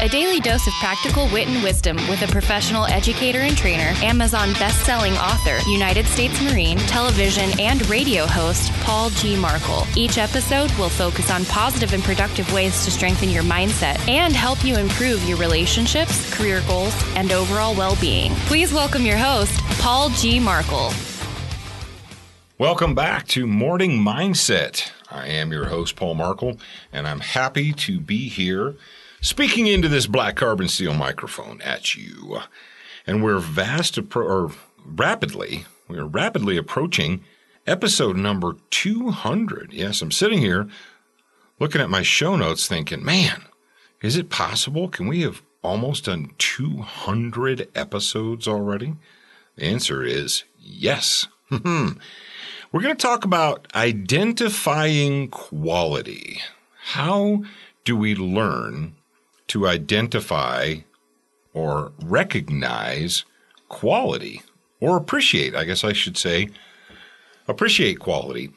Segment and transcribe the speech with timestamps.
[0.00, 4.52] A daily dose of practical wit and wisdom with a professional educator and trainer, Amazon
[4.54, 9.36] best-selling author, United States Marine, television and radio host Paul G.
[9.36, 9.86] Markel.
[9.96, 14.64] Each episode will focus on positive and productive ways to strengthen your mindset and help
[14.64, 18.32] you improve your relationships, career goals, and overall well-being.
[18.46, 20.38] Please welcome your host, Paul G.
[20.38, 20.92] Markel.
[22.58, 24.92] Welcome back to Morning Mindset.
[25.10, 26.58] I am your host, Paul Markel,
[26.92, 28.76] and I'm happy to be here
[29.22, 32.40] speaking into this black carbon steel microphone at you.
[33.06, 34.52] And we're vast, appro- or
[34.84, 37.24] rapidly, we're rapidly approaching
[37.66, 39.72] episode number 200.
[39.72, 40.68] Yes, I'm sitting here
[41.58, 43.44] looking at my show notes thinking, man,
[44.02, 44.88] is it possible?
[44.88, 48.96] Can we have almost done 200 episodes already?
[49.56, 51.28] The answer is yes.
[51.48, 51.98] Hmm.
[52.72, 56.40] We're going to talk about identifying quality.
[56.80, 57.42] How
[57.84, 58.94] do we learn
[59.52, 60.76] to identify
[61.52, 63.26] or recognize
[63.68, 64.40] quality
[64.80, 65.54] or appreciate?
[65.54, 66.48] I guess I should say
[67.46, 68.50] appreciate quality.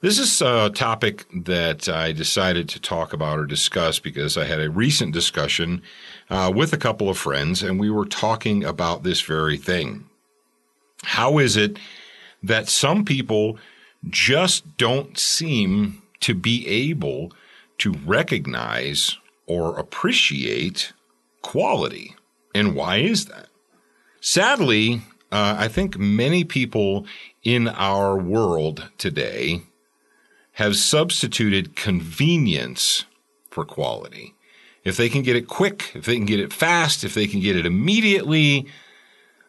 [0.00, 4.60] This is a topic that I decided to talk about or discuss because I had
[4.60, 5.82] a recent discussion
[6.30, 10.08] uh, with a couple of friends and we were talking about this very thing.
[11.02, 11.80] How is it
[12.44, 13.58] that some people
[14.08, 17.32] just don't seem to be able
[17.78, 20.92] to recognize or appreciate
[21.42, 22.14] quality.
[22.54, 23.48] And why is that?
[24.20, 27.06] Sadly, uh, I think many people
[27.42, 29.62] in our world today
[30.52, 33.04] have substituted convenience
[33.50, 34.34] for quality.
[34.84, 37.40] If they can get it quick, if they can get it fast, if they can
[37.40, 38.66] get it immediately,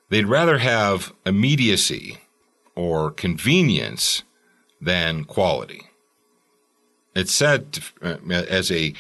[0.10, 2.18] they'd rather have immediacy
[2.76, 4.24] or convenience
[4.80, 5.88] than quality.
[7.16, 8.94] It's said to, uh, as a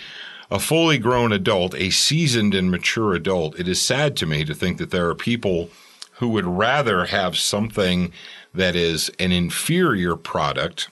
[0.53, 4.53] a fully grown adult, a seasoned and mature adult, it is sad to me to
[4.53, 5.72] think that there are people
[6.19, 8.14] who would rather have something
[8.53, 10.90] that is an inferior product,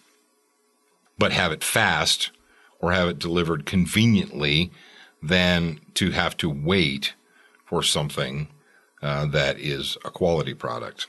[1.20, 2.32] but have it fast
[2.80, 4.72] or have it delivered conveniently
[5.22, 7.14] than to have to wait
[7.64, 8.48] for something
[9.04, 11.06] uh, that is a quality product.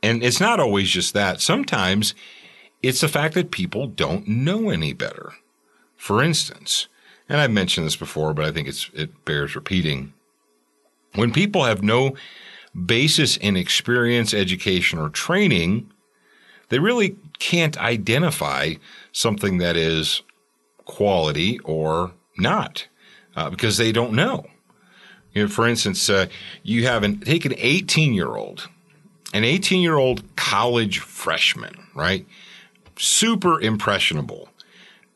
[0.00, 1.40] And it's not always just that.
[1.40, 2.14] Sometimes
[2.84, 5.32] it's the fact that people don't know any better.
[5.96, 6.86] For instance,
[7.28, 10.12] and I've mentioned this before, but I think it's, it bears repeating.
[11.14, 12.16] When people have no
[12.86, 15.90] basis in experience, education, or training,
[16.68, 18.74] they really can't identify
[19.12, 20.22] something that is
[20.84, 22.86] quality or not
[23.36, 24.46] uh, because they don't know.
[25.32, 26.26] You know, for instance, uh,
[26.62, 28.68] you have an take an 18 year old,
[29.32, 32.26] an 18 year old college freshman, right?
[32.98, 34.48] Super impressionable.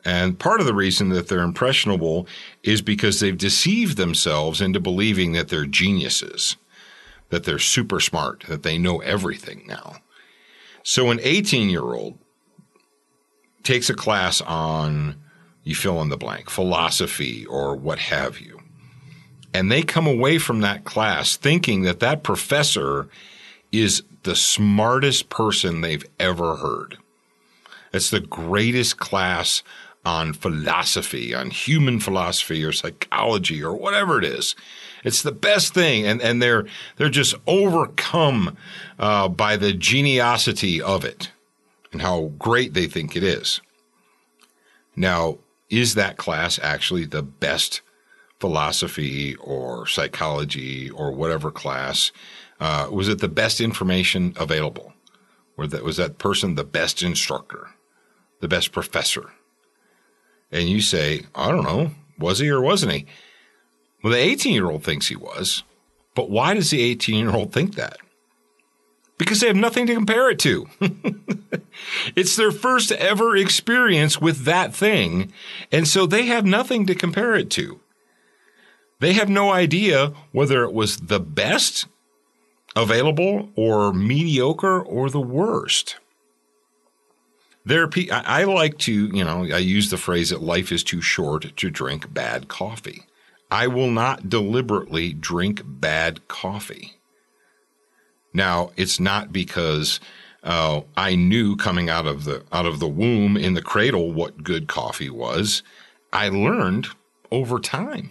[0.06, 2.28] And part of the reason that they're impressionable
[2.62, 6.56] is because they've deceived themselves into believing that they're geniuses,
[7.31, 9.97] that they're super smart, that they know everything now.
[10.84, 12.19] So an 18 year old
[13.65, 15.16] takes a class on,
[15.65, 18.61] you fill in the blank, philosophy or what have you.
[19.53, 23.09] And they come away from that class thinking that that professor
[23.72, 26.99] is the smartest person they've ever heard.
[27.93, 29.65] It's the greatest class
[30.06, 34.55] on philosophy, on human philosophy or psychology or whatever it is.
[35.03, 38.56] It's the best thing, and and they're they're just overcome
[39.00, 41.33] uh, by the geniosity of it
[41.93, 43.60] and how great they think it is.
[44.95, 45.39] Now,
[45.69, 47.81] is that class actually the best
[48.39, 52.13] philosophy or psychology or whatever class?
[52.60, 54.95] Uh, was it the best information available?
[55.59, 57.71] Or that was that person the best instructor,
[58.41, 59.31] the best professor?
[60.51, 63.07] And you say, I don't know, was he or wasn't he?
[64.03, 65.63] Well, the 18 year old thinks he was.
[66.15, 67.98] But why does the 18 year old think that?
[69.19, 70.66] Because they have nothing to compare it to.
[72.16, 75.33] it's their first ever experience with that thing.
[75.72, 77.81] And so they have nothing to compare it to.
[79.01, 81.87] They have no idea whether it was the best
[82.75, 85.97] available or mediocre or the worst.
[87.66, 90.71] There are pe- I I like to, you know, I use the phrase that life
[90.71, 93.03] is too short to drink bad coffee.
[93.51, 97.01] I will not deliberately drink bad coffee.
[98.33, 99.98] Now, it's not because
[100.45, 104.45] uh, I knew coming out of the out of the womb in the cradle what
[104.45, 105.65] good coffee was.
[106.12, 106.86] I learned
[107.33, 108.10] over time.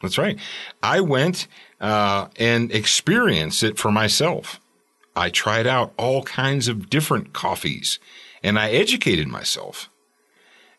[0.00, 0.38] That's right.
[0.82, 1.48] I went
[1.82, 4.58] uh, and experienced it for myself.
[5.14, 7.98] I tried out all kinds of different coffees
[8.46, 9.90] and I educated myself.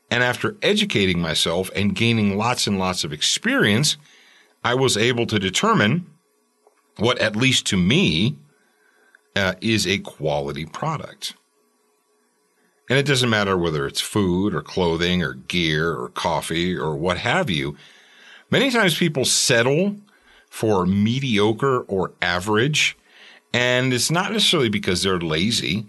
[0.09, 3.97] And after educating myself and gaining lots and lots of experience,
[4.63, 6.09] I was able to determine
[6.95, 8.37] what, at least to me,
[9.35, 11.35] uh, is a quality product.
[12.89, 17.17] And it doesn't matter whether it's food or clothing or gear or coffee or what
[17.17, 17.75] have you.
[18.49, 19.97] Many times people settle
[20.49, 22.97] for mediocre or average.
[23.53, 25.87] And it's not necessarily because they're lazy.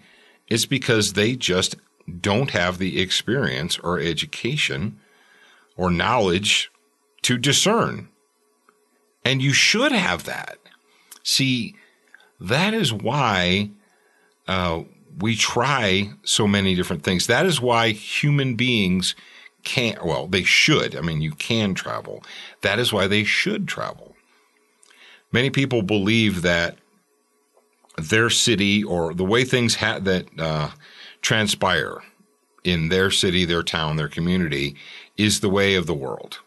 [0.49, 1.77] It's because they just
[2.21, 4.99] don't have the experience or education
[5.77, 6.71] or knowledge
[7.23, 8.09] to discern.
[9.25, 10.59] And you should have that.
[11.23, 11.75] See,
[12.41, 13.71] that is why
[14.47, 14.85] uh,
[15.19, 17.27] we try so many different things.
[17.27, 19.15] That is why human beings
[19.65, 20.97] can't, well, they should.
[20.97, 22.23] I mean, you can travel.
[22.63, 24.15] That is why they should travel.
[25.31, 26.79] Many people believe that
[27.99, 30.71] their city or the way things ha- that uh,
[31.21, 32.03] transpire
[32.65, 34.77] in their city, their town, their community
[35.17, 36.41] is the way of the world.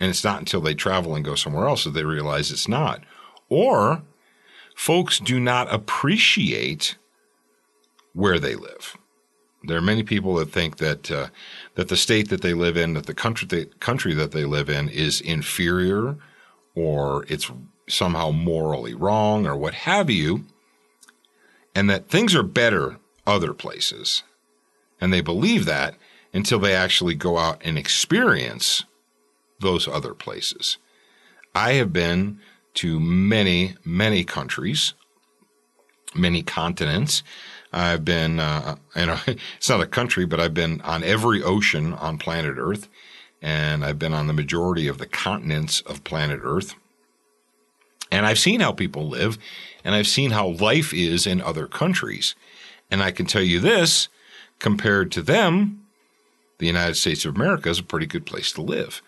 [0.00, 3.02] And it's not until they travel and go somewhere else that they realize it's not.
[3.48, 4.02] Or
[4.74, 6.96] folks do not appreciate
[8.14, 8.96] where they live.
[9.62, 11.26] There are many people that think that uh,
[11.74, 14.70] that the state that they live in, that the country the country that they live
[14.70, 16.16] in, is inferior,
[16.74, 17.50] or it's
[17.86, 20.46] somehow morally wrong, or what have you,
[21.74, 24.22] and that things are better other places,
[25.00, 25.94] and they believe that
[26.32, 28.84] until they actually go out and experience
[29.60, 30.78] those other places.
[31.54, 32.40] I have been
[32.74, 34.94] to many, many countries,
[36.14, 37.22] many continents.
[37.72, 41.92] I've been, uh, you know, it's not a country, but I've been on every ocean
[41.94, 42.88] on planet Earth,
[43.42, 46.74] and I've been on the majority of the continents of planet Earth.
[48.10, 49.38] And I've seen how people live,
[49.84, 52.34] and I've seen how life is in other countries.
[52.90, 54.08] And I can tell you this
[54.58, 55.86] compared to them,
[56.58, 59.02] the United States of America is a pretty good place to live.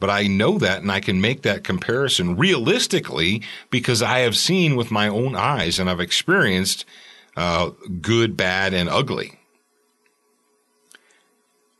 [0.00, 4.76] But I know that and I can make that comparison realistically because I have seen
[4.76, 6.84] with my own eyes and I've experienced
[7.36, 7.70] uh,
[8.00, 9.38] good, bad, and ugly.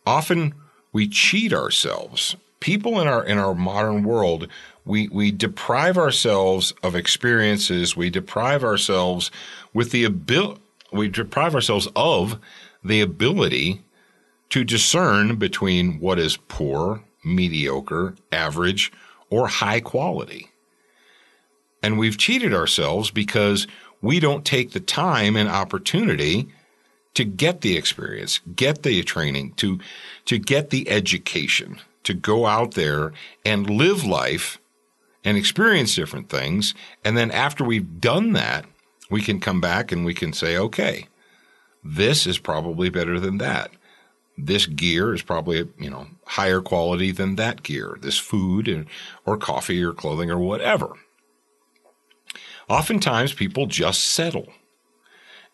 [0.07, 0.55] Often
[0.93, 2.37] we cheat ourselves.
[2.61, 4.49] People in our in our modern world,
[4.85, 7.97] we we deprive ourselves of experiences.
[7.97, 9.31] We deprive ourselves
[9.73, 10.61] with the ability.
[10.93, 12.39] We deprive ourselves of
[12.83, 13.83] the ability
[14.51, 18.91] to discern between what is poor mediocre, average,
[19.31, 20.51] or high quality.
[21.83, 23.67] And we've cheated ourselves because
[24.01, 26.49] we don't take the time and opportunity
[27.15, 29.79] to get the experience, get the training, to,
[30.25, 33.13] to get the education, to go out there
[33.45, 34.59] and live life
[35.25, 36.75] and experience different things.
[37.05, 38.65] And then after we've done that,
[39.11, 41.07] we can come back and we can say, okay,
[41.85, 43.73] this is probably better than that.
[44.39, 48.87] This gear is probably you know higher quality than that gear this food
[49.27, 50.95] or coffee or clothing or whatever.
[52.71, 54.49] Oftentimes people just settle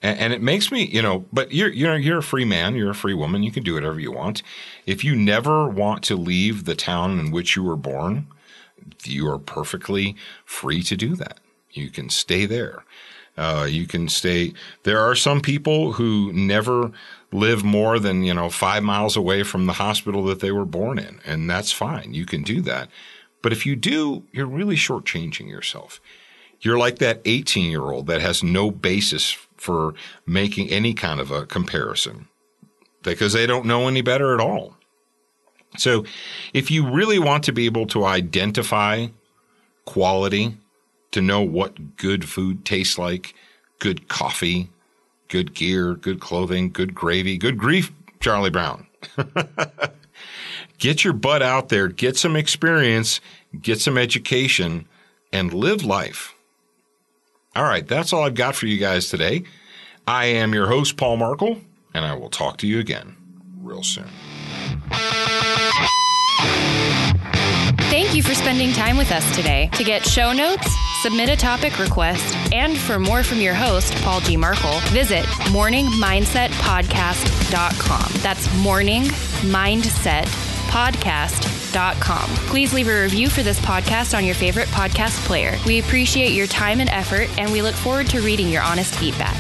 [0.02, 2.90] and, and, it makes me you know but you're you're you're a free man you're
[2.90, 4.42] a free woman you can do whatever you want
[4.86, 8.26] if you never want to leave the town in which you were born
[9.04, 11.38] you are perfectly free to do that
[11.70, 12.84] you can stay there
[13.36, 14.52] uh, you can stay.
[14.84, 16.92] There are some people who never
[17.32, 20.98] live more than you know five miles away from the hospital that they were born
[20.98, 22.14] in, and that's fine.
[22.14, 22.88] You can do that.
[23.42, 26.00] But if you do, you're really shortchanging yourself.
[26.60, 29.94] You're like that 18 year old that has no basis for
[30.26, 32.28] making any kind of a comparison
[33.02, 34.76] because they don't know any better at all.
[35.76, 36.04] So,
[36.52, 39.08] if you really want to be able to identify
[39.84, 40.56] quality
[41.11, 43.34] to know what good food tastes like,
[43.80, 44.70] good coffee,
[45.28, 48.87] good gear, good clothing, good gravy, good grief, Charlie Brown.
[50.78, 53.20] get your butt out there, get some experience,
[53.61, 54.87] get some education,
[55.32, 56.33] and live life.
[57.56, 59.44] All right, that's all I've got for you guys today.
[60.06, 61.61] I am your host, Paul Markel,
[61.94, 63.16] and I will talk to you again
[63.62, 64.08] real soon.
[67.90, 69.70] Thank you for spending time with us today.
[69.75, 70.66] To get show notes,
[71.02, 74.37] submit a topic request, and for more from your host, Paul G.
[74.37, 78.20] Markel, visit morningmindsetpodcast.com.
[78.20, 79.04] That's morning
[79.44, 80.26] mindset
[81.74, 82.28] podcast.com.
[82.48, 85.56] Please leave a review for this podcast on your favorite podcast player.
[85.66, 89.36] We appreciate your time and effort, and we look forward to reading your honest feedback.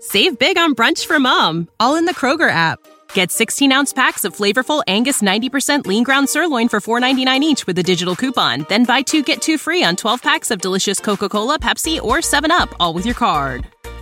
[0.00, 2.78] Save big on brunch for mom, all in the Kroger app.
[3.12, 7.78] Get 16 ounce packs of flavorful Angus 90% lean ground sirloin for $4.99 each with
[7.78, 8.66] a digital coupon.
[8.68, 12.18] Then buy two get two free on 12 packs of delicious Coca Cola, Pepsi, or
[12.18, 13.66] 7UP, all with your card.